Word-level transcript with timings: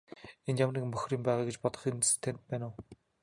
Энд 0.47 0.61
ямар 0.63 0.75
нэг 0.75 0.85
бохир 0.93 1.11
юм 1.17 1.23
байгаа 1.27 1.45
гэж 1.47 1.57
бодох 1.61 1.83
үндэс 1.91 2.11
танд 2.23 2.39
байна 2.49 2.65
уу? 2.69 2.75